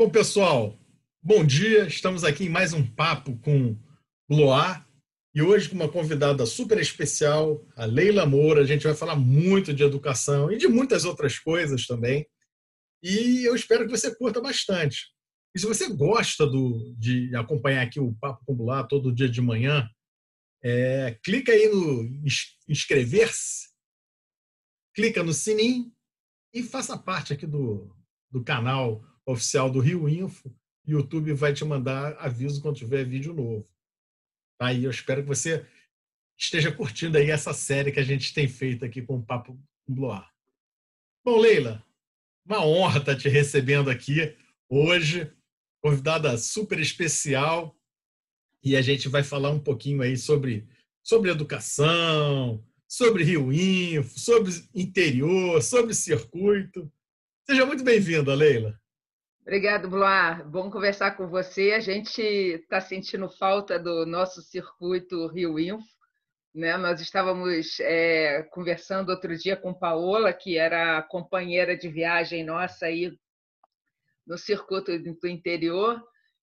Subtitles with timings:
[0.00, 0.78] Bom, pessoal,
[1.22, 1.86] bom dia.
[1.86, 3.78] Estamos aqui em mais um papo com
[4.30, 4.88] Loar
[5.34, 8.62] e hoje com uma convidada super especial, a Leila Moura.
[8.62, 12.26] A gente vai falar muito de educação e de muitas outras coisas também.
[13.02, 15.08] E eu espero que você curta bastante.
[15.54, 19.42] E se você gosta do, de acompanhar aqui o Papo com Loar todo dia de
[19.42, 19.86] manhã,
[20.62, 22.22] é, clica aí no
[22.66, 23.68] inscrever-se,
[24.94, 25.92] clica no sininho
[26.52, 27.94] e faça parte aqui do,
[28.30, 30.54] do canal oficial do Rio Info,
[30.86, 33.68] YouTube vai te mandar aviso quando tiver vídeo novo.
[34.58, 34.72] Tá?
[34.72, 35.66] E eu espero que você
[36.38, 40.32] esteja curtindo aí essa série que a gente tem feito aqui com o Papo Bloar.
[41.24, 41.84] Bom, Leila,
[42.44, 44.36] uma honra estar te recebendo aqui
[44.68, 45.30] hoje,
[45.82, 47.76] convidada super especial,
[48.62, 50.66] e a gente vai falar um pouquinho aí sobre,
[51.02, 56.92] sobre educação, sobre Rio Info, sobre interior, sobre circuito.
[57.46, 58.76] Seja muito bem-vinda, Leila.
[59.42, 60.44] Obrigado, Bloar.
[60.50, 61.70] Bom conversar com você.
[61.70, 65.86] A gente está sentindo falta do nosso circuito Rio Info.
[66.52, 66.76] Né?
[66.76, 73.16] Nós estávamos é, conversando outro dia com Paola, que era companheira de viagem nossa aí
[74.26, 76.02] no circuito do interior,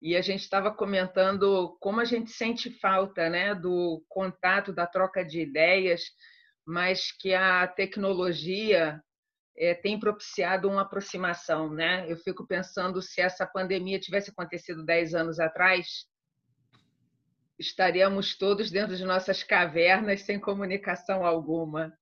[0.02, 5.24] e a gente estava comentando como a gente sente falta né, do contato, da troca
[5.24, 6.04] de ideias,
[6.66, 9.02] mas que a tecnologia
[9.58, 12.10] é, tem propiciado uma aproximação, né?
[12.10, 16.06] Eu fico pensando se essa pandemia tivesse acontecido 10 anos atrás,
[17.60, 21.94] estaríamos todos dentro de nossas cavernas sem comunicação alguma.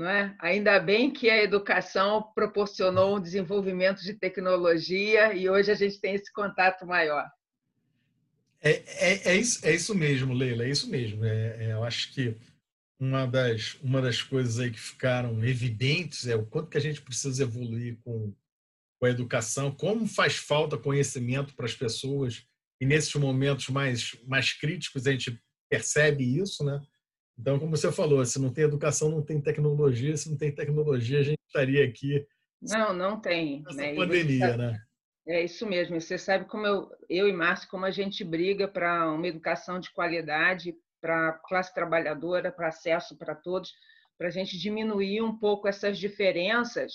[0.00, 0.34] É?
[0.38, 6.14] Ainda bem que a educação proporcionou um desenvolvimento de tecnologia e hoje a gente tem
[6.14, 7.28] esse contato maior.
[8.60, 11.24] É, é, é, isso, é isso mesmo, Leila, é isso mesmo.
[11.24, 12.36] É, é, eu acho que
[12.98, 17.02] uma das, uma das coisas aí que ficaram evidentes é o quanto que a gente
[17.02, 18.32] precisa evoluir com,
[18.98, 22.44] com a educação, como faz falta conhecimento para as pessoas,
[22.80, 26.80] e nesses momentos mais, mais críticos a gente percebe isso, né?
[27.38, 31.20] Então, como você falou, se não tem educação, não tem tecnologia, se não tem tecnologia,
[31.20, 32.26] a gente estaria aqui.
[32.60, 33.62] Não, não tem.
[33.62, 33.94] Nessa né?
[33.94, 34.80] pandemia, sabe, né?
[35.26, 36.00] É isso mesmo.
[36.00, 39.92] Você sabe como eu, eu e Márcio, como a gente briga para uma educação de
[39.92, 43.72] qualidade, para a classe trabalhadora, para acesso para todos,
[44.16, 46.92] para a gente diminuir um pouco essas diferenças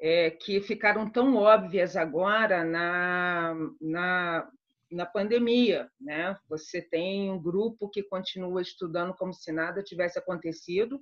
[0.00, 4.48] é, que ficaram tão óbvias agora na, na,
[4.90, 5.90] na pandemia.
[6.00, 6.36] Né?
[6.48, 11.00] Você tem um grupo que continua estudando como se nada tivesse acontecido,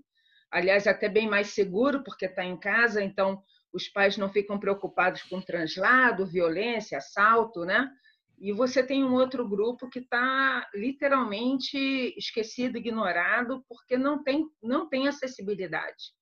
[0.51, 5.23] aliás, até bem mais seguro, porque está em casa, então os pais não ficam preocupados
[5.23, 7.91] com translado, violência, assalto, né?
[8.39, 11.79] E você tem um outro grupo que está literalmente
[12.19, 16.13] esquecido, ignorado, porque não tem, não tem acessibilidade,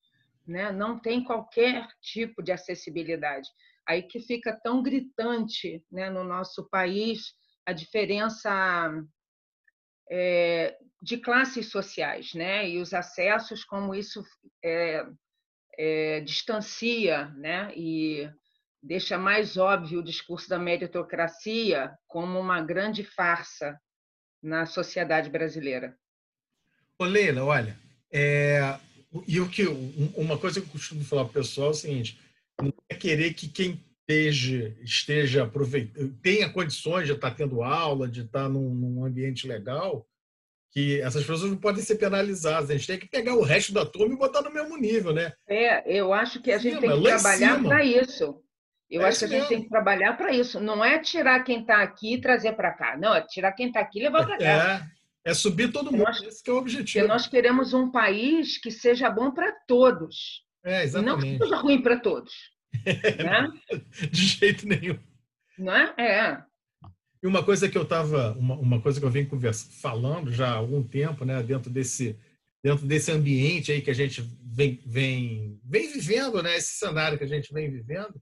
[0.47, 0.71] né?
[0.71, 3.49] não tem qualquer tipo de acessibilidade.
[3.87, 7.35] Aí que fica tão gritante né, no nosso país
[7.71, 8.93] a diferença
[10.11, 12.69] é, de classes sociais, né?
[12.69, 14.25] E os acessos, como isso
[14.63, 15.07] é,
[15.79, 17.73] é, distancia, né?
[17.77, 18.29] E
[18.83, 23.81] deixa mais óbvio o discurso da meritocracia como uma grande farsa
[24.43, 25.97] na sociedade brasileira.
[26.99, 27.79] Ô Leila, olha,
[28.13, 28.79] é,
[29.27, 29.67] e o que
[30.17, 32.21] uma coisa que eu costumo falar para o pessoal é o seguinte:
[32.61, 38.23] não é querer que quem esteja, esteja aproveitando, tenha condições de estar tendo aula, de
[38.23, 40.07] estar num, num ambiente legal,
[40.73, 42.71] que essas pessoas não podem ser penalizadas.
[42.71, 45.33] A gente tem que pegar o resto da turma e botar no mesmo nível, né?
[45.49, 48.43] É, eu acho que a gente tem que trabalhar para isso.
[48.89, 49.49] Eu é acho que a gente mesmo.
[49.49, 50.61] tem que trabalhar para isso.
[50.61, 52.97] Não é tirar quem está aqui e trazer para cá.
[52.97, 54.91] Não, é tirar quem está aqui e levar para cá.
[55.25, 56.05] É, é subir todo mundo.
[56.05, 57.07] Nós, Esse é o objetivo.
[57.07, 60.45] nós queremos um país que seja bom para todos.
[60.65, 61.27] É, exatamente.
[61.27, 62.33] Não que seja ruim para todos.
[62.85, 63.49] Né?
[64.11, 64.99] De jeito nenhum.
[65.59, 65.95] Não é?
[65.99, 66.43] É.
[67.23, 70.49] E uma coisa que eu estava, uma, uma coisa que eu venho conversa, falando já
[70.49, 72.19] há algum tempo, né, dentro desse,
[72.65, 77.25] dentro desse ambiente aí que a gente vem, vem, vem vivendo, né, esse cenário que
[77.25, 78.21] a gente vem vivendo,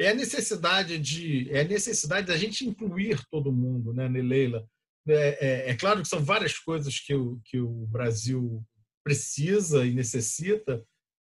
[0.00, 4.66] é a necessidade de é a necessidade da gente incluir todo mundo, né, Leila?
[5.06, 8.64] É, é, é, claro que são várias coisas que o, que o Brasil
[9.04, 10.82] precisa e necessita,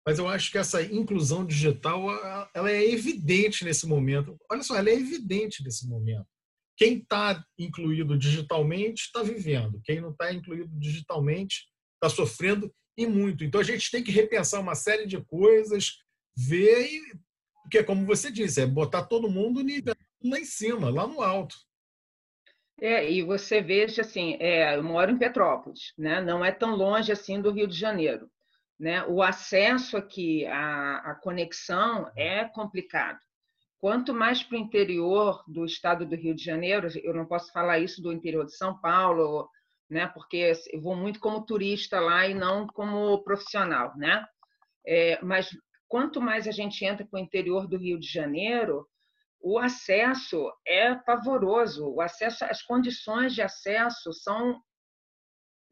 [0.06, 2.02] mas eu acho que essa inclusão digital
[2.54, 4.36] ela é evidente nesse momento.
[4.50, 6.26] Olha só, ela é evidente nesse momento.
[6.76, 13.44] Quem está incluído digitalmente está vivendo, quem não está incluído digitalmente está sofrendo e muito.
[13.44, 15.92] Então a gente tem que repensar uma série de coisas,
[16.36, 17.00] ver e
[17.64, 19.64] porque, como você disse, é botar todo mundo
[20.22, 21.56] lá em cima, lá no alto.
[22.80, 26.20] É, e você veja assim, é, eu moro em Petrópolis, né?
[26.20, 28.28] não é tão longe assim do Rio de Janeiro.
[28.79, 29.05] Né?
[29.06, 33.19] O acesso aqui, a, a conexão é complicado.
[33.79, 37.79] Quanto mais para o interior do estado do Rio de Janeiro, eu não posso falar
[37.79, 39.49] isso do interior de São Paulo,
[39.91, 40.06] né?
[40.09, 44.26] Porque eu vou muito como turista lá e não como profissional, né?
[44.87, 45.50] É, mas
[45.87, 48.87] quanto mais a gente entra para o interior do Rio de Janeiro,
[49.41, 51.87] o acesso é pavoroso.
[51.87, 54.61] O acesso, as condições de acesso são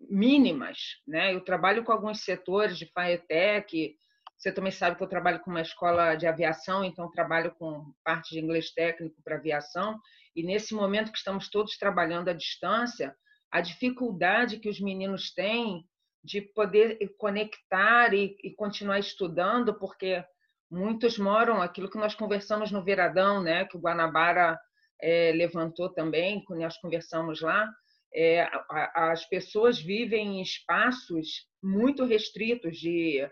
[0.08, 1.34] mínimas, né?
[1.34, 3.96] Eu trabalho com alguns setores de FAETEC,
[4.42, 8.30] você também sabe que eu trabalho com uma escola de aviação, então trabalho com parte
[8.34, 10.00] de inglês técnico para aviação.
[10.34, 13.14] E nesse momento que estamos todos trabalhando à distância,
[13.52, 15.86] a dificuldade que os meninos têm
[16.24, 20.24] de poder conectar e, e continuar estudando, porque
[20.68, 23.64] muitos moram aquilo que nós conversamos no Veradão, né?
[23.66, 24.58] Que o Guanabara
[25.00, 27.70] é, levantou também, quando nós conversamos lá.
[28.14, 28.48] É,
[28.94, 33.26] as pessoas vivem em espaços muito restritos de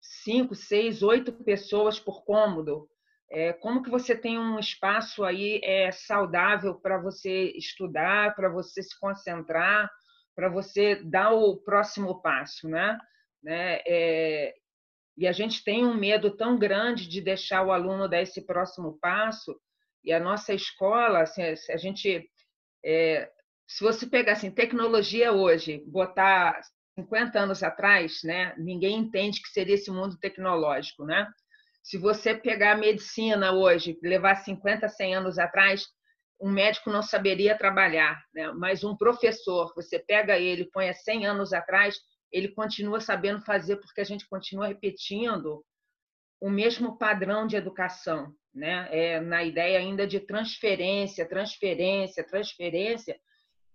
[0.00, 2.88] cinco, seis, oito pessoas por cômodo.
[3.30, 8.82] É, como que você tem um espaço aí é, saudável para você estudar, para você
[8.82, 9.90] se concentrar,
[10.34, 12.98] para você dar o próximo passo, né?
[13.42, 13.80] né?
[13.86, 14.54] É,
[15.16, 18.98] e a gente tem um medo tão grande de deixar o aluno dar esse próximo
[19.00, 19.58] passo.
[20.04, 22.28] E a nossa escola, assim, a gente,
[22.84, 23.30] é,
[23.66, 26.60] se você pegar assim, tecnologia hoje, botar
[26.98, 31.28] 50 anos atrás, né, ninguém entende que seria esse mundo tecnológico, né?
[31.82, 35.86] Se você pegar a medicina hoje, levar 50, 100 anos atrás,
[36.40, 38.50] um médico não saberia trabalhar, né?
[38.52, 41.96] Mas um professor, você pega ele, põe 100 anos atrás,
[42.32, 45.64] ele continua sabendo fazer porque a gente continua repetindo
[46.40, 48.88] o mesmo padrão de educação, né?
[48.90, 53.18] É na ideia ainda de transferência, transferência, transferência,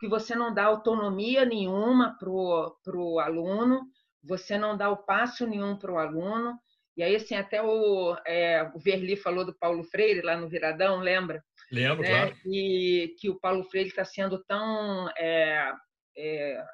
[0.02, 3.86] que você não dá autonomia nenhuma para o aluno,
[4.24, 6.58] você não dá o passo nenhum para o aluno.
[6.98, 11.00] E aí, assim, até o, é, o Verli falou do Paulo Freire lá no Viradão,
[11.02, 11.44] lembra?
[11.72, 12.32] Lembro, né?
[12.32, 12.38] claro.
[12.48, 15.72] E que o Paulo Freire está sendo tão é,
[16.18, 16.66] é,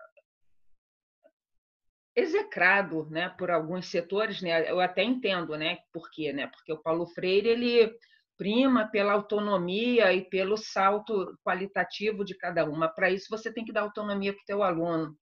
[2.16, 4.72] execrado né, por alguns setores, né?
[4.72, 6.48] eu até entendo né, por quê, né?
[6.48, 7.94] porque o Paulo Freire ele
[8.38, 12.88] prima pela autonomia e pelo salto qualitativo de cada uma.
[12.88, 15.18] Para isso, você tem que dar autonomia para o teu aluno,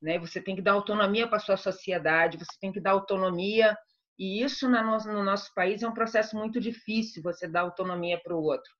[0.00, 0.18] né?
[0.18, 3.76] Você tem que dar autonomia para a sua sociedade, você tem que dar autonomia
[4.18, 8.42] e isso no nosso país é um processo muito difícil, você dar autonomia para o
[8.42, 8.70] outro,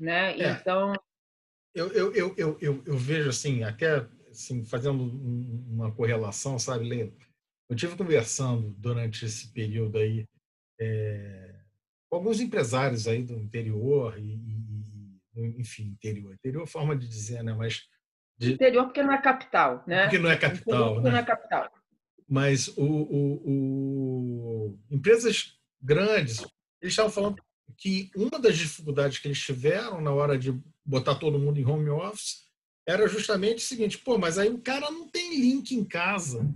[0.00, 0.36] né?
[0.38, 0.50] É.
[0.52, 0.94] Então
[1.74, 7.12] eu, eu, eu, eu, eu, eu vejo assim, até assim, fazendo uma correlação, sabe, Lê?
[7.68, 10.24] Eu tive conversando durante esse período aí
[10.80, 11.57] é,
[12.10, 14.58] alguns empresários aí do interior e, e
[15.58, 16.34] enfim, interior.
[16.34, 17.52] Interior é forma de dizer, né?
[17.54, 17.82] Mas
[18.36, 18.52] de...
[18.52, 20.02] interior porque não é capital, né?
[20.02, 21.12] Porque não é capital, porque né?
[21.12, 21.70] não é capital.
[22.28, 26.40] Mas o, o, o, empresas grandes,
[26.80, 27.42] eles estavam falando
[27.76, 30.52] que uma das dificuldades que eles tiveram na hora de
[30.84, 32.48] botar todo mundo em home office
[32.86, 36.48] era justamente o seguinte, pô, mas aí o cara não tem link em casa.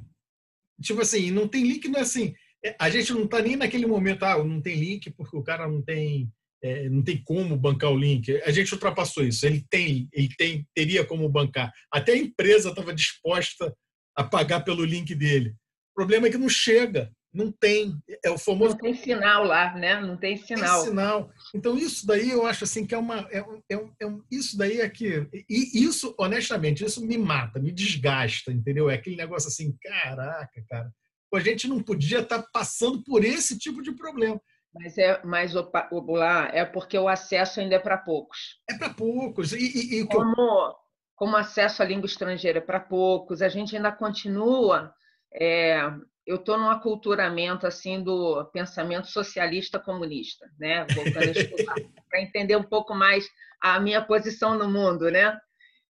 [0.81, 2.35] Tipo assim, não tem link, não é assim,
[2.79, 5.83] a gente não está nem naquele momento, ah, não tem link porque o cara não
[5.83, 6.31] tem,
[6.63, 8.41] é, não tem como bancar o link.
[8.43, 9.45] A gente ultrapassou isso.
[9.45, 11.73] Ele tem, ele tem, teria como bancar.
[11.93, 13.75] Até a empresa estava disposta
[14.17, 15.51] a pagar pelo link dele.
[15.91, 17.99] O problema é que não chega, não tem.
[18.25, 18.75] É o famoso.
[18.75, 20.01] Não tem sinal lá, né?
[20.01, 20.83] Não tem sinal.
[20.83, 21.31] Tem sinal.
[21.55, 23.41] Então isso daí eu acho assim que é uma, é,
[23.71, 28.89] é, é isso daí é que e isso honestamente isso me mata, me desgasta, entendeu?
[28.89, 30.93] É aquele negócio assim, caraca, cara
[31.37, 34.41] a gente não podia estar passando por esse tipo de problema.
[34.75, 38.61] Mas é, lá é porque o acesso ainda é para poucos.
[38.69, 39.53] É para poucos.
[39.53, 40.75] E, e, e como,
[41.15, 44.93] como acesso à língua estrangeira é para poucos, a gente ainda continua.
[45.35, 45.79] É,
[46.27, 50.87] eu estou num aculturamento assim do pensamento socialista comunista, né?
[50.95, 51.75] Voltando a estudar,
[52.09, 53.29] para entender um pouco mais
[53.61, 55.39] a minha posição no mundo, né?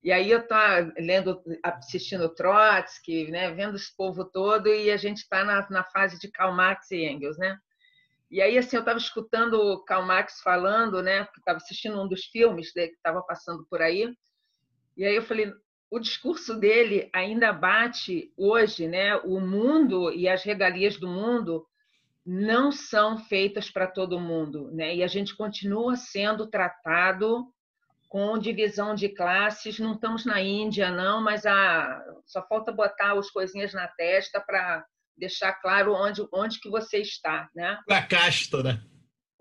[0.07, 0.57] E aí eu estou
[0.97, 6.17] lendo, assistindo Trotsky, né, vendo esse povo todo, e a gente está na, na fase
[6.17, 7.59] de Karl Marx e Engels, né?
[8.31, 12.07] E aí assim eu estava escutando o Karl Marx falando, né, porque estava assistindo um
[12.07, 14.15] dos filmes que estava passando por aí,
[14.95, 15.53] e aí eu falei,
[15.91, 19.17] o discurso dele ainda bate hoje, né?
[19.17, 21.67] O mundo e as regalias do mundo
[22.25, 24.95] não são feitas para todo mundo, né?
[24.95, 27.53] E a gente continua sendo tratado
[28.07, 29.79] com divisão de classes.
[29.79, 34.85] Não estamos na Índia, não, mas a, só falta botar as coisinhas na testa para
[35.17, 37.49] deixar claro onde, onde que você está.
[37.55, 37.79] Né?
[37.87, 38.81] Com a casta, né?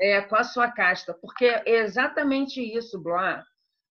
[0.00, 1.14] É, com a sua casta.
[1.14, 3.42] Porque é exatamente isso, Blois.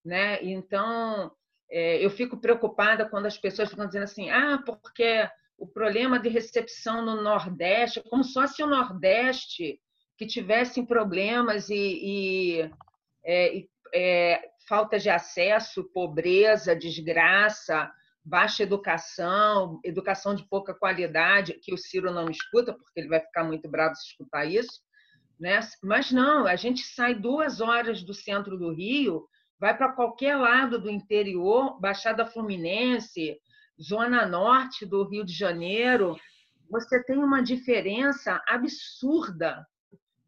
[0.04, 0.44] Né?
[0.44, 1.32] Então,
[1.70, 5.28] é, eu fico preocupada quando as pessoas ficam dizendo assim, ah, porque
[5.58, 9.80] o problema de recepção no Nordeste, como só se o Nordeste
[10.18, 12.72] que tivessem problemas e, e,
[13.24, 17.92] é, e é, falta de acesso, pobreza, desgraça,
[18.24, 23.44] baixa educação, educação de pouca qualidade, que o Ciro não escuta, porque ele vai ficar
[23.44, 24.82] muito bravo se escutar isso.
[25.40, 25.60] Né?
[25.84, 29.28] Mas não, a gente sai duas horas do centro do Rio,
[29.60, 33.38] vai para qualquer lado do interior, Baixada Fluminense,
[33.82, 36.16] Zona Norte do Rio de Janeiro,
[36.70, 39.66] você tem uma diferença absurda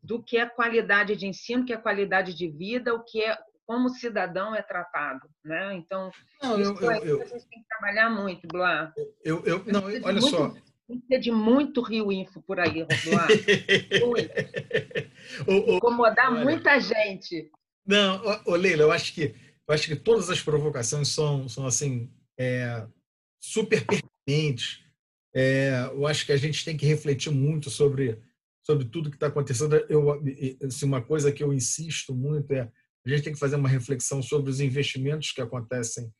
[0.07, 3.87] do que é qualidade de ensino, que é qualidade de vida, o que é como
[3.87, 5.75] o cidadão é tratado, né?
[5.75, 6.09] Então,
[6.41, 8.93] não, isso eu, eu, a gente tem que trabalhar muito, Blá.
[9.21, 10.53] Eu, eu, não, olha muito, só.
[10.87, 13.27] Tem que ter de muito Rio Info por aí, Blá.
[15.75, 17.51] Incomodar olha, muita gente.
[17.85, 19.35] Não, ô, Leila, eu acho que
[19.67, 22.09] eu acho que todas as provocações são, são assim
[22.39, 22.87] é,
[23.41, 24.85] super pertinentes.
[25.35, 28.25] É, eu acho que a gente tem que refletir muito sobre
[28.67, 29.77] sobre tudo que está acontecendo.
[29.87, 30.21] Eu,
[30.65, 32.69] assim, uma coisa que eu insisto muito é
[33.05, 36.11] a gente tem que fazer uma reflexão sobre os investimentos que acontecem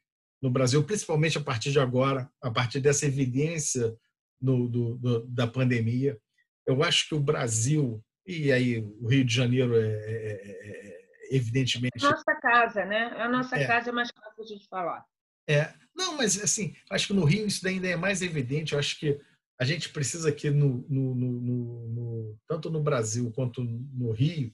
[0.42, 3.94] no Brasil, principalmente a partir de agora, a partir dessa evidência
[4.42, 6.18] no, do, do, da pandemia.
[6.66, 10.88] Eu acho que o Brasil, e aí o Rio de Janeiro é, é, é,
[11.32, 11.98] é evidentemente.
[11.98, 13.14] É nossa casa, né?
[13.18, 13.68] É a nossa é.
[13.68, 15.04] casa, é mais fácil de falar.
[15.50, 18.72] É, não, mas assim, acho que no Rio isso ainda é mais evidente.
[18.72, 19.20] Eu acho que
[19.60, 24.54] a gente precisa aqui, no, no, no, no tanto no Brasil quanto no Rio,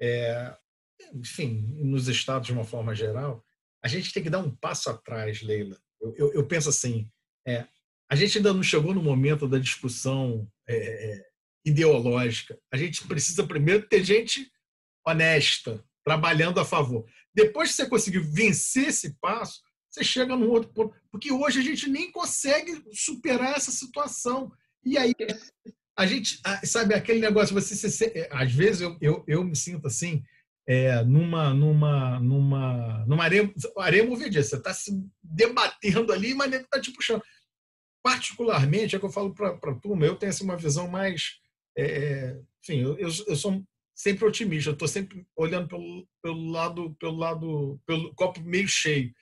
[0.00, 0.54] é,
[1.14, 3.44] enfim, nos estados de uma forma geral,
[3.82, 5.78] a gente tem que dar um passo atrás, Leila.
[6.00, 7.10] Eu, eu, eu penso assim,
[7.46, 7.66] é,
[8.10, 11.26] a gente ainda não chegou no momento da discussão é, é
[11.64, 12.58] ideológica.
[12.72, 14.50] A gente precisa primeiro ter gente
[15.06, 17.04] honesta, trabalhando a favor.
[17.34, 19.60] Depois que você conseguir vencer esse passo,
[19.96, 20.94] você chega num outro ponto.
[21.10, 24.52] Porque hoje a gente nem consegue superar essa situação.
[24.84, 25.14] E aí,
[25.98, 30.22] a gente, sabe, aquele negócio, você, você às vezes eu, eu, eu me sinto assim,
[30.68, 34.50] é, numa, numa, numa, numa areia, areia movediça.
[34.50, 37.22] Você está se debatendo ali, mas ele está te puxando.
[38.02, 41.38] Particularmente, é que eu falo para a turma, eu tenho assim, uma visão mais.
[41.76, 43.62] É, é, enfim, eu, eu, eu sou
[43.94, 49.12] sempre otimista, eu estou sempre olhando pelo, pelo lado, pelo lado, pelo copo meio cheio.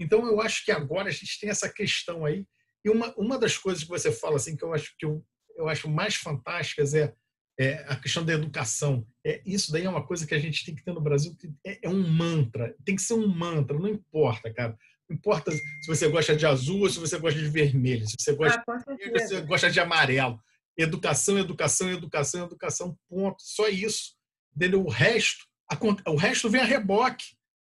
[0.00, 2.46] Então, eu acho que agora a gente tem essa questão aí.
[2.84, 5.24] E uma, uma das coisas que você fala, assim, que eu acho que eu,
[5.56, 7.14] eu acho mais fantásticas é,
[7.58, 9.06] é a questão da educação.
[9.24, 11.50] É, isso daí é uma coisa que a gente tem que ter no Brasil, que
[11.64, 12.74] é, é um mantra.
[12.84, 14.76] Tem que ser um mantra, não importa, cara.
[15.08, 18.34] Não importa se você gosta de azul ou se você gosta de vermelho, se você
[18.34, 20.38] gosta, ah, de, se você gosta de amarelo.
[20.76, 23.36] Educação, educação, educação, educação, ponto.
[23.40, 24.14] Só isso.
[24.56, 24.84] Entendeu?
[24.84, 25.78] O resto, a,
[26.10, 27.24] o resto vem a reboque.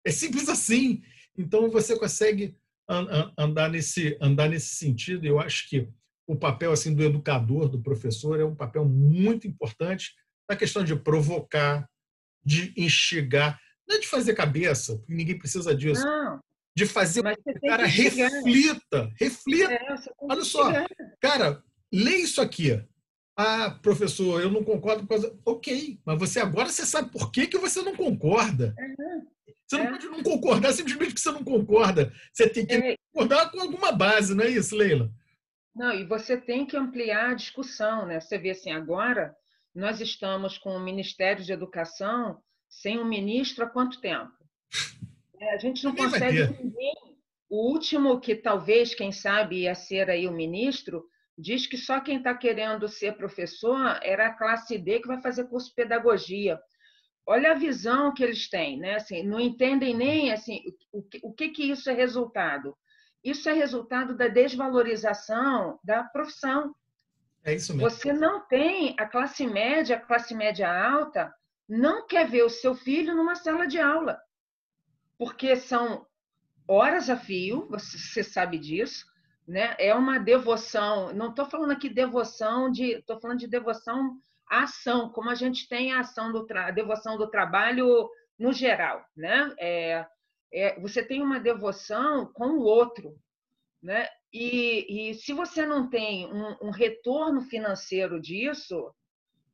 [0.06, 1.02] É simples assim.
[1.38, 2.56] Então você consegue
[3.38, 5.26] andar nesse andar nesse sentido.
[5.26, 5.90] Eu acho que
[6.28, 10.14] o papel assim do educador, do professor, é um papel muito importante
[10.50, 11.88] na questão de provocar,
[12.44, 16.06] de instigar, não é de fazer cabeça, porque ninguém precisa disso.
[16.06, 16.40] Não,
[16.76, 19.74] de fazer o cara reflita, reflita.
[19.74, 20.70] É, Olha só,
[21.22, 22.84] cara, lê isso aqui.
[23.38, 25.38] Ah, professor, eu não concordo com causa.
[25.46, 28.74] Ok, mas você agora você sabe por que, que você não concorda.
[28.80, 29.28] Uhum.
[29.68, 29.92] Você não é.
[29.92, 32.14] pode não concordar simplesmente porque você não concorda.
[32.32, 32.96] Você tem que é.
[33.12, 35.12] concordar com alguma base, não é isso, Leila?
[35.76, 38.22] Não, e você tem que ampliar a discussão, né?
[38.22, 39.36] Você vê assim, agora
[39.74, 44.32] nós estamos com o Ministério de Educação sem um ministro há quanto tempo?
[45.38, 46.96] É, a gente não consegue ninguém.
[47.50, 51.06] O último que talvez, quem sabe, ia ser aí o ministro,
[51.38, 55.46] diz que só quem está querendo ser professor era a classe D que vai fazer
[55.46, 56.60] curso de pedagogia
[57.26, 58.96] olha a visão que eles têm, né?
[58.96, 60.62] Assim, não entendem nem assim
[60.92, 62.78] o que, o que, que isso é resultado.
[63.24, 66.76] Isso é resultado da desvalorização da profissão.
[67.44, 67.90] É isso mesmo.
[67.90, 71.34] Você não tem a classe média, a classe média alta,
[71.68, 74.20] não quer ver o seu filho numa sala de aula,
[75.18, 76.06] porque são
[76.68, 79.06] horas a fio, você sabe disso,
[79.48, 79.76] né?
[79.78, 81.14] É uma devoção.
[81.14, 84.18] Não estou falando aqui devoção de, estou falando de devoção
[84.50, 89.04] a ação, como a gente tem a ação do a devoção do trabalho no geral,
[89.16, 89.54] né?
[89.60, 90.08] É,
[90.54, 93.18] é, você tem uma devoção com o outro,
[93.82, 94.08] né?
[94.32, 98.94] E, e se você não tem um, um retorno financeiro disso,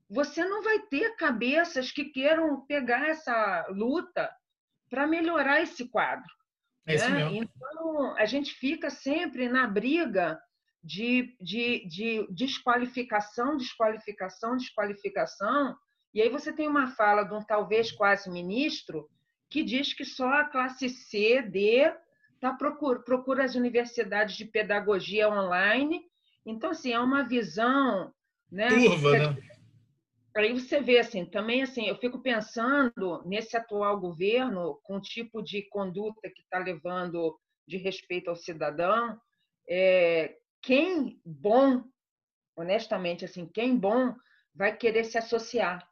[0.09, 4.29] você não vai ter cabeças que queiram pegar essa luta
[4.89, 6.29] para melhorar esse quadro.
[6.85, 7.31] É né?
[7.33, 10.39] Então, a gente fica sempre na briga
[10.83, 15.75] de, de, de desqualificação, desqualificação, desqualificação.
[16.13, 19.07] E aí você tem uma fala de um talvez quase ministro
[19.49, 21.93] que diz que só a classe C, D,
[22.39, 26.03] tá procura, procura as universidades de pedagogia online
[26.45, 28.13] Então, assim, é uma visão.
[28.51, 29.37] Né, Turva, né?
[30.35, 35.41] Aí você vê, assim, também, assim, eu fico pensando nesse atual governo, com o tipo
[35.41, 39.19] de conduta que está levando de respeito ao cidadão,
[39.67, 41.83] é, quem bom,
[42.55, 44.15] honestamente, assim, quem bom
[44.55, 45.87] vai querer se associar,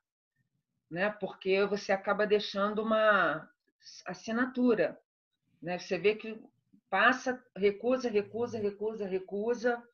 [0.90, 1.10] né?
[1.10, 3.50] Porque você acaba deixando uma
[4.06, 5.00] assinatura,
[5.62, 5.80] né?
[5.80, 6.42] Você vê que
[6.90, 9.89] passa, recusa, recusa, recusa, recusa.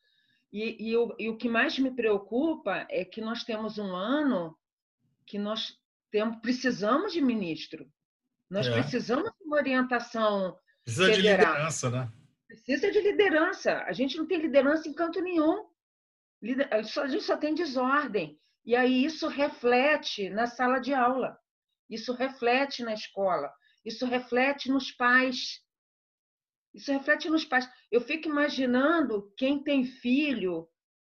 [0.56, 4.58] E, e, o, e o que mais me preocupa é que nós temos um ano
[5.28, 5.78] que nós
[6.10, 7.86] temos, precisamos de ministro.
[8.50, 8.72] Nós é.
[8.72, 10.58] precisamos de uma orientação.
[10.86, 11.46] Precisa federal.
[11.46, 12.12] de liderança, né?
[12.48, 13.84] Precisa de liderança.
[13.84, 15.68] A gente não tem liderança em canto nenhum.
[16.72, 18.40] A gente só tem desordem.
[18.66, 21.38] E aí isso reflete na sala de aula,
[21.90, 25.62] isso reflete na escola, isso reflete nos pais.
[26.75, 27.70] Isso reflete nos pais.
[27.89, 30.67] Eu fico imaginando quem tem filho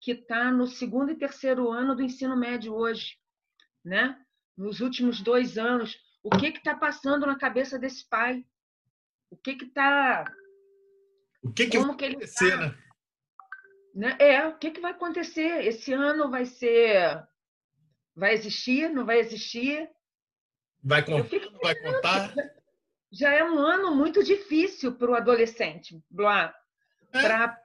[0.02, 3.18] que está no segundo e terceiro ano do ensino médio hoje,
[3.84, 4.18] né?
[4.58, 8.46] Nos últimos dois anos, o que está passando na cabeça desse pai?
[9.30, 10.26] O que está
[11.42, 12.78] o que, que Como vai que acontecer, tá?
[13.96, 14.18] né?
[14.20, 15.66] É, o que, que vai acontecer?
[15.66, 17.26] Esse ano vai ser.
[18.16, 18.90] Vai existir?
[18.90, 19.90] Não vai existir?
[20.84, 21.30] Vai contar?
[21.30, 21.58] Fico...
[21.62, 22.34] Vai contar?
[23.12, 26.52] Já é um ano muito difícil para o adolescente, Blois.
[27.12, 27.22] É.
[27.22, 27.60] Para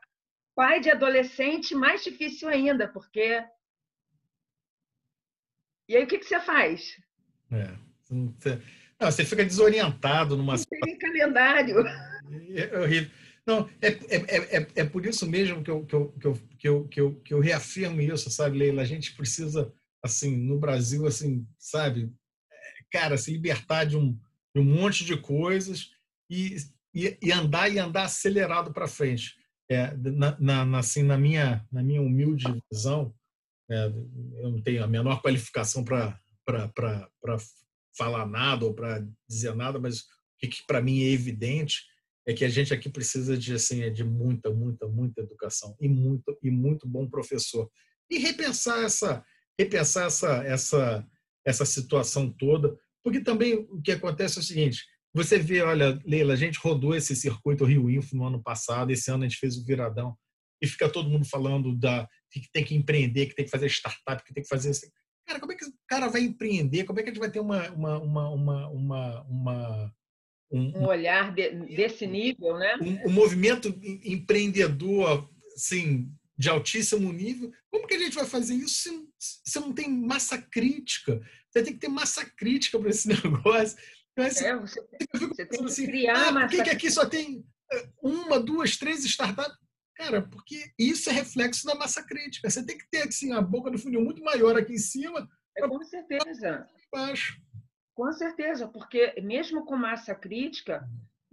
[0.54, 3.44] pai de adolescente, mais difícil ainda, porque.
[5.88, 6.96] E aí, o que, que você faz?
[7.52, 7.76] É.
[8.10, 10.54] Não, você fica desorientado numa.
[10.56, 11.84] Não tem calendário.
[12.54, 13.10] É horrível.
[13.46, 16.68] Não, é, é, é, é por isso mesmo que eu, que, eu, que, eu, que,
[16.68, 18.80] eu, que, eu, que eu reafirmo isso, sabe, Leila?
[18.80, 19.70] A gente precisa,
[20.02, 22.10] assim, no Brasil, assim, sabe,
[22.90, 24.18] cara, se libertar de um,
[24.54, 25.90] de um monte de coisas
[26.30, 26.56] e,
[26.94, 29.34] e, e andar e andar acelerado para frente.
[29.70, 33.14] É, na, na, assim, na, minha, na minha humilde visão,
[33.70, 36.18] é, eu não tenho a menor qualificação para
[37.96, 40.04] falar nada ou para dizer nada, mas o
[40.38, 41.82] que, que para mim é evidente
[42.26, 45.88] é que a gente aqui precisa de assim é de muita muita muita educação e
[45.88, 47.70] muito e muito bom professor
[48.10, 49.22] e repensar essa
[49.58, 51.06] repensar essa essa
[51.46, 56.32] essa situação toda porque também o que acontece é o seguinte você vê olha Leila
[56.32, 59.56] a gente rodou esse circuito Rio Info no ano passado esse ano a gente fez
[59.56, 60.16] o viradão
[60.60, 64.24] e fica todo mundo falando da que tem que empreender que tem que fazer startup
[64.24, 64.88] que tem que fazer assim.
[65.26, 67.40] cara como é que o cara vai empreender como é que a gente vai ter
[67.40, 68.30] uma uma uma
[68.70, 69.94] uma, uma,
[70.50, 72.76] um, um olhar de, desse nível, né?
[72.80, 73.68] Um, um, movimento
[74.04, 77.52] empreendedor, assim, de altíssimo nível.
[77.70, 81.20] Como que a gente vai fazer isso se, se não tem massa crítica?
[81.48, 83.76] Você tem que ter massa crítica para esse negócio.
[84.16, 84.80] Mas, é, você,
[85.12, 86.48] você tem que assim, criar ah, massa...
[86.48, 89.58] Por que, que aqui só tem eh, uma, duas, três startups?
[89.96, 92.50] Cara, porque isso é reflexo da massa crítica.
[92.50, 95.28] Você tem que ter assim, a boca do funil muito maior aqui em cima.
[95.56, 96.68] É, com certeza.
[96.92, 97.40] Embaixo.
[97.94, 100.84] Com certeza, porque mesmo com massa crítica,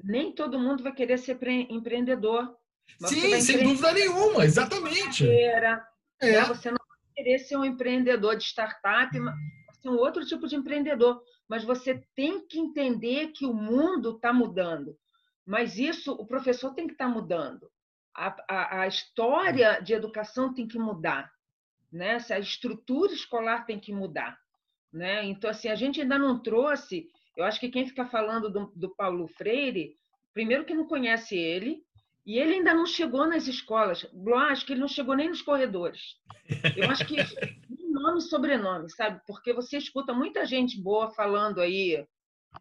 [0.04, 2.56] nem todo mundo vai querer ser empreendedor.
[3.00, 5.26] Sim, sem dúvida nenhuma, exatamente.
[5.26, 5.86] Carreira,
[6.22, 6.32] é.
[6.32, 6.46] né?
[6.46, 9.36] Você não vai querer ser um empreendedor de startup, mas
[9.82, 11.22] ser um outro tipo de empreendedor.
[11.48, 14.96] Mas você tem que entender que o mundo está mudando.
[15.46, 17.70] Mas isso o professor tem que estar tá mudando.
[18.16, 21.32] A, a, a, história de educação tem que mudar.
[21.92, 22.18] Né?
[22.30, 24.38] A estrutura escolar tem que mudar.
[24.94, 25.26] Né?
[25.26, 27.08] Então, assim, a gente ainda não trouxe.
[27.36, 29.98] Eu acho que quem fica falando do, do Paulo Freire,
[30.34, 31.84] primeiro que não conhece ele,
[32.26, 34.06] e ele ainda não chegou nas escolas.
[34.50, 36.18] Acho que ele não chegou nem nos corredores.
[36.76, 37.16] Eu acho que
[37.92, 39.22] nome e sobrenome, sabe?
[39.28, 42.06] Porque você escuta muita gente boa falando aí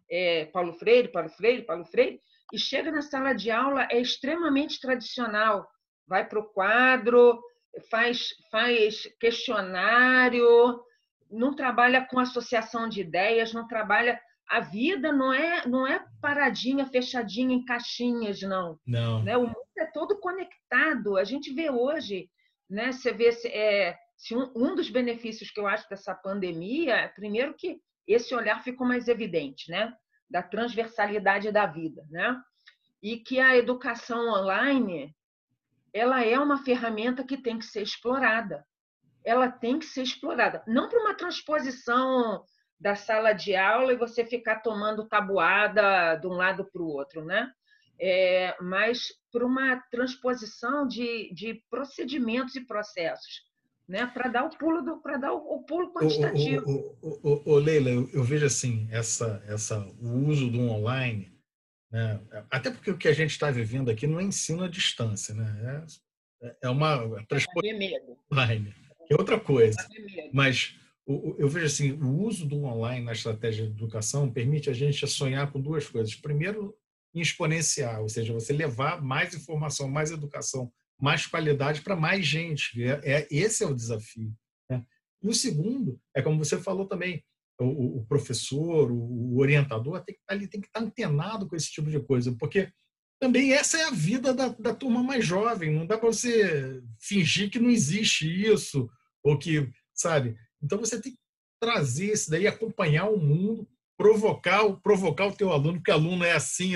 [0.09, 2.21] é, Paulo Freire, Paulo Freire, Paulo Freire,
[2.53, 5.67] e chega na sala de aula, é extremamente tradicional.
[6.07, 7.41] Vai para o quadro,
[7.89, 10.45] faz, faz questionário,
[11.29, 14.19] não trabalha com associação de ideias, não trabalha.
[14.51, 18.77] A vida não é não é paradinha, fechadinha em caixinhas, não.
[18.85, 19.23] Não.
[19.23, 19.37] Né?
[19.37, 21.17] O mundo é todo conectado.
[21.17, 22.29] A gente vê hoje,
[22.69, 22.91] né?
[22.91, 27.53] Você vê é, se um, um dos benefícios que eu acho dessa pandemia é primeiro
[27.53, 29.93] que esse olhar ficou mais evidente, né?
[30.29, 32.37] Da transversalidade da vida, né?
[33.01, 35.15] E que a educação online
[35.93, 38.65] ela é uma ferramenta que tem que ser explorada
[39.23, 40.63] ela tem que ser explorada.
[40.67, 42.43] Não para uma transposição
[42.81, 47.23] da sala de aula e você ficar tomando tabuada de um lado para o outro,
[47.23, 47.51] né?
[47.99, 53.43] É, mas para uma transposição de, de procedimentos e processos,
[53.87, 54.07] né?
[54.07, 56.97] Para dar o pulo do, para dar o, o, pulo quantitativo.
[57.03, 61.31] O, o, o, Leila, eu, eu, vejo assim essa essa o uso do online,
[61.91, 62.19] né?
[62.49, 65.85] Até porque o que a gente está vivendo aqui não é ensino à distância, né?
[66.63, 68.73] é uma transposição online,
[69.07, 69.77] é outra coisa.
[70.33, 70.75] Mas
[71.07, 75.51] eu vejo assim, o uso do online na estratégia de educação permite a gente sonhar
[75.51, 76.15] com duas coisas.
[76.15, 76.75] Primeiro,
[77.13, 82.81] em exponencial, ou seja, você levar mais informação, mais educação, mais qualidade para mais gente.
[82.83, 84.33] É, é, esse é o desafio.
[84.69, 84.85] Né?
[85.21, 87.23] E o segundo é como você falou também,
[87.59, 90.85] o, o professor, o, o orientador tem que estar tá ali, tem que estar tá
[90.85, 92.71] antenado com esse tipo de coisa, porque
[93.19, 95.71] também essa é a vida da, da turma mais jovem.
[95.71, 98.89] Não dá para você fingir que não existe isso
[99.23, 100.35] ou que, sabe?
[100.61, 101.19] Então você tem que
[101.59, 106.73] trazer isso daí, acompanhar o mundo, provocar, provocar o teu aluno, porque aluno é assim,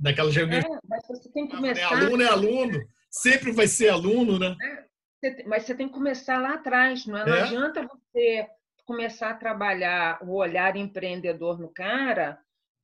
[0.00, 1.80] naquela É, mas você tem que é começar.
[1.80, 4.56] É aluno é aluno, sempre vai ser aluno, né?
[5.22, 7.26] É, mas você tem que começar lá atrás, não, é?
[7.26, 7.42] não é?
[7.42, 8.46] adianta você
[8.84, 12.38] começar a trabalhar o olhar empreendedor no cara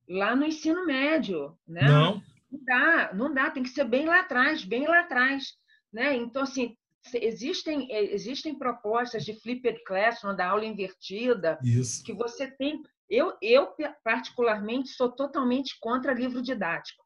[0.07, 1.81] lá no ensino médio, né?
[1.81, 2.21] Não.
[2.51, 5.53] Não dá, não dá, tem que ser bem lá atrás, bem lá atrás,
[5.91, 6.15] né?
[6.15, 6.77] Então assim,
[7.13, 12.03] existem existem propostas de flipped classroom, da aula invertida, Isso.
[12.03, 13.69] que você tem eu, eu,
[14.03, 17.05] particularmente, sou totalmente contra livro didático.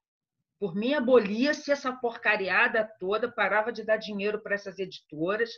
[0.59, 5.49] Por mim, abolia-se essa porcariada toda, parava de dar dinheiro para essas editoras,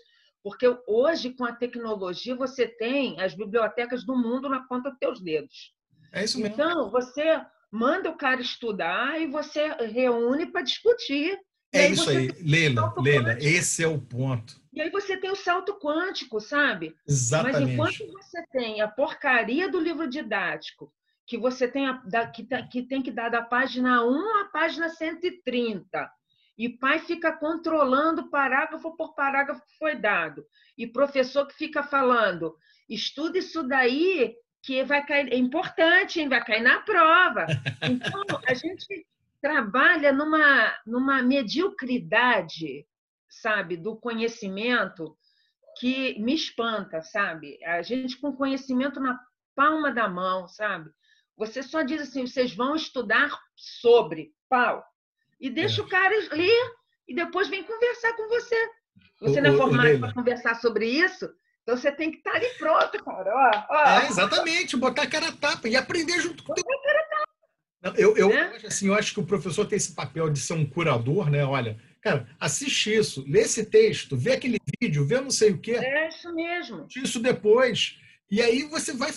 [0.43, 5.21] porque hoje, com a tecnologia, você tem as bibliotecas do mundo na ponta dos teus
[5.21, 5.73] dedos.
[6.11, 6.53] É isso mesmo.
[6.53, 11.39] Então, você manda o cara estudar e você reúne para discutir.
[11.73, 14.59] É isso aí, Leila, Leila, esse é o ponto.
[14.73, 16.95] E aí você tem o salto quântico, sabe?
[17.07, 17.77] Exatamente.
[17.77, 20.93] Mas enquanto você tem a porcaria do livro didático,
[21.25, 24.89] que você tem, a, da, que, que tem que dar da página 1 à página
[24.89, 26.11] 130,
[26.57, 30.45] e pai fica controlando parágrafo por parágrafo que foi dado,
[30.77, 32.55] e professor que fica falando,
[32.89, 36.29] estuda isso daí que vai cair, é importante, hein?
[36.29, 37.45] vai cair na prova.
[37.81, 39.07] Então, a gente
[39.41, 42.85] trabalha numa, numa mediocridade
[43.31, 45.17] sabe, do conhecimento
[45.79, 47.57] que me espanta, sabe?
[47.63, 49.17] A gente com conhecimento na
[49.55, 50.89] palma da mão, sabe?
[51.37, 54.83] Você só diz assim, vocês vão estudar sobre pau.
[55.39, 55.83] E deixa é.
[55.83, 56.71] o cara ler
[57.07, 58.69] e depois vem conversar com você.
[59.21, 61.29] Você não é formado para conversar sobre isso?
[61.63, 63.31] Então você tem que estar tá ali pronto, cara.
[63.33, 64.01] Ó, ó.
[64.01, 66.63] É, exatamente, botar a cara a tapa e aprender junto com o teu.
[67.97, 68.57] Eu, eu, é?
[68.65, 71.43] assim, eu acho que o professor tem esse papel de ser um curador, né?
[71.43, 75.73] Olha, Cara, assiste isso, lê esse texto, vê aquele vídeo, vê não sei o quê.
[75.73, 76.87] É isso mesmo.
[76.95, 77.99] Isso depois.
[78.29, 79.11] E aí você vai.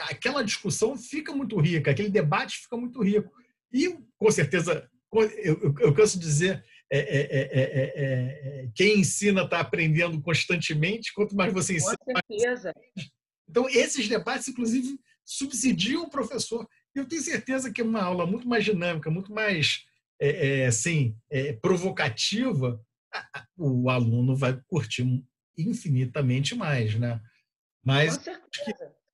[0.00, 3.32] Aquela discussão fica muito rica, aquele debate fica muito rico.
[3.72, 4.88] E, com certeza,
[5.42, 10.20] eu, eu canso de dizer, é é é, é, é, é, quem ensina está aprendendo
[10.22, 11.96] constantemente, quanto mais você ensina.
[11.98, 12.72] Com certeza.
[12.96, 13.08] Mais...
[13.48, 16.68] Então, esses debates, inclusive, subsidiam o professor.
[16.96, 19.84] Eu tenho certeza que é uma aula muito mais dinâmica, muito mais
[20.18, 22.80] é, é, assim, é, provocativa,
[23.56, 25.04] o aluno vai curtir
[25.56, 27.20] infinitamente mais, né?
[27.84, 28.18] Mas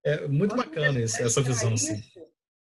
[0.05, 1.75] é muito bacana esse, essa visão.
[1.75, 2.03] Isso, assim.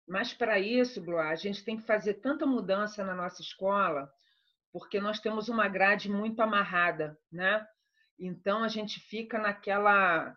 [0.08, 4.10] Mas para isso, Blois, a gente tem que fazer tanta mudança na nossa escola,
[4.72, 7.64] porque nós temos uma grade muito amarrada, né?
[8.18, 10.36] Então a gente fica naquela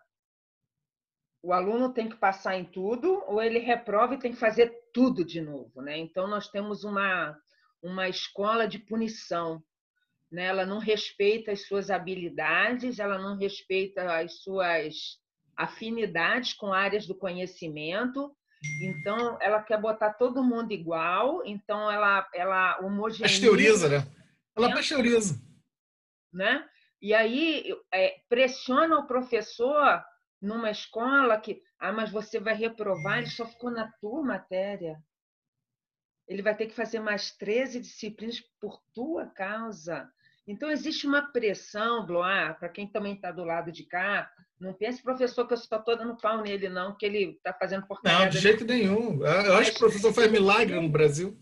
[1.44, 5.24] o aluno tem que passar em tudo ou ele reprova e tem que fazer tudo
[5.24, 5.98] de novo, né?
[5.98, 7.36] Então nós temos uma
[7.82, 9.62] uma escola de punição.
[10.32, 10.46] Né?
[10.46, 15.20] Ela não respeita as suas habilidades, ela não respeita as suas
[15.54, 18.34] afinidades com áreas do conhecimento.
[18.80, 23.22] Então, ela quer botar todo mundo igual, então ela, ela homogeneiza.
[23.22, 24.06] Pasteuriza, né?
[24.56, 25.38] Ela pasteuriza.
[26.32, 26.66] Né?
[27.02, 30.02] E aí é, pressiona o professor
[30.44, 34.96] numa escola que, ah, mas você vai reprovar, ele só ficou na tua matéria
[36.26, 40.08] ele vai ter que fazer mais 13 disciplinas por tua causa.
[40.46, 44.30] Então, existe uma pressão, Bloar, para quem também está do lado de cá.
[44.60, 47.86] Não pense, professor, que eu só estou dando pau nele, não, que ele está fazendo
[47.86, 48.18] porcaria.
[48.18, 49.24] Não, de jeito nenhum.
[49.24, 51.38] Eu acho que o professor faz milagre no Brasil.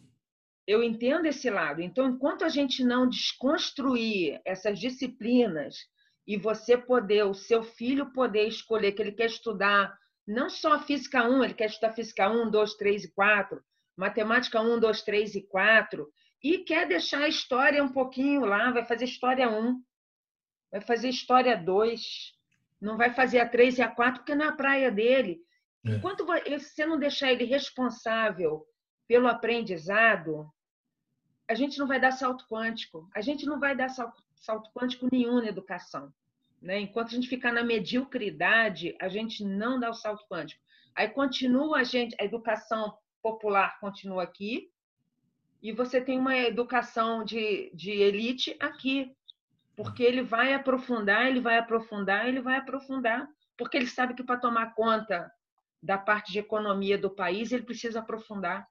[0.66, 1.82] Eu entendo esse lado.
[1.82, 5.88] Então, enquanto a gente não desconstruir essas disciplinas
[6.26, 11.24] e você poder, o seu filho poder escolher que ele quer estudar não só física
[11.28, 13.62] 1, ele quer estudar física 1, 2, 3 e 4,
[13.96, 16.08] matemática 1, 2, 3 e 4,
[16.42, 19.82] e quer deixar a história um pouquinho lá, vai fazer história 1,
[20.70, 22.00] vai fazer história 2,
[22.80, 25.40] não vai fazer a 3 e a 4, porque não é a praia dele.
[25.84, 25.90] É.
[25.90, 28.64] Enquanto você não deixar ele responsável
[29.06, 30.48] pelo aprendizado,
[31.48, 33.08] a gente não vai dar salto quântico.
[33.14, 36.12] A gente não vai dar salto, salto quântico nenhum na educação.
[36.60, 36.80] Né?
[36.80, 40.60] Enquanto a gente ficar na mediocridade, a gente não dá o salto quântico.
[40.94, 44.70] Aí continua a gente, a educação popular continua aqui
[45.62, 49.14] e você tem uma educação de, de elite aqui.
[49.74, 53.26] porque ele vai aprofundar, ele vai aprofundar, ele vai aprofundar,
[53.56, 55.32] porque ele sabe que para tomar conta
[55.82, 58.68] da parte de economia do país, ele precisa aprofundar.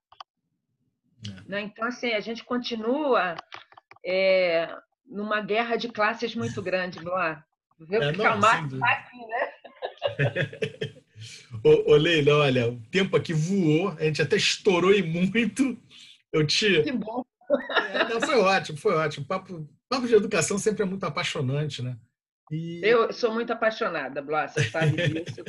[1.28, 1.50] É.
[1.50, 1.62] Né?
[1.62, 3.36] Então, assim, a gente continua
[4.06, 4.78] é,
[5.12, 7.46] numa guerra de classes muito grande, Luar.
[7.80, 9.52] Vê é, não, tá aqui, né?
[11.64, 15.78] ô, ô, Leila, olha, o tempo aqui voou, a gente até estourou e muito.
[16.32, 16.84] Eu te.
[16.84, 17.24] Que bom.
[17.90, 19.26] É, não, foi ótimo, foi ótimo.
[19.26, 21.98] Papo, papo de educação sempre é muito apaixonante, né?
[22.52, 22.82] E...
[22.84, 25.42] Eu sou muito apaixonada, Blá, você sabe disso.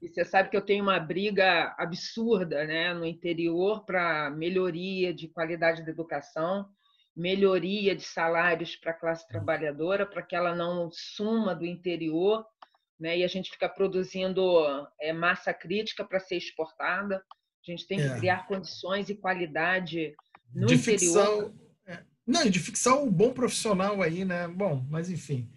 [0.00, 5.28] e você sabe que eu tenho uma briga absurda né, no interior para melhoria de
[5.28, 6.68] qualidade da educação,
[7.14, 12.44] melhoria de salários para a classe trabalhadora, para que ela não suma do interior,
[12.98, 14.42] né, e a gente fica produzindo
[15.00, 17.16] é, massa crítica para ser exportada.
[17.16, 18.16] A gente tem que é.
[18.16, 20.14] criar condições e qualidade
[20.54, 20.98] no de interior.
[20.98, 24.48] Fixar, é, não, e de fixar um bom profissional aí, né?
[24.48, 25.50] Bom, mas enfim.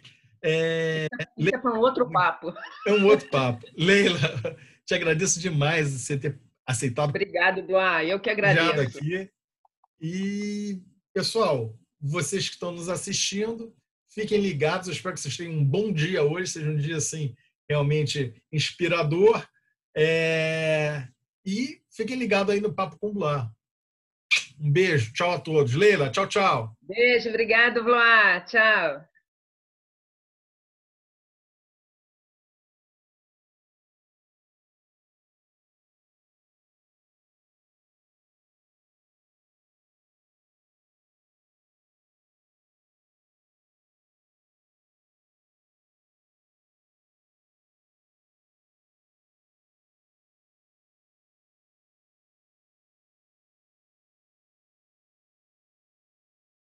[0.44, 2.54] É, Isso é um outro papo.
[2.86, 3.66] É um outro papo.
[3.76, 4.20] Leila,
[4.86, 7.10] te agradeço demais você ter aceitado.
[7.10, 8.04] Obrigado, Duá.
[8.04, 8.98] Eu que agradeço.
[8.98, 9.30] aqui.
[10.00, 10.82] E,
[11.16, 13.74] pessoal, vocês que estão nos assistindo,
[14.10, 14.88] fiquem ligados.
[14.88, 17.34] Eu espero que vocês tenham um bom dia hoje, seja um dia assim
[17.70, 19.48] realmente inspirador.
[19.96, 21.08] É...
[21.46, 23.50] E fiquem ligados aí no Papo com Blá.
[24.60, 25.74] Um beijo, tchau a todos.
[25.74, 26.78] Leila, tchau, tchau.
[26.82, 28.46] Beijo, obrigado, Vloar.
[28.46, 29.02] Tchau.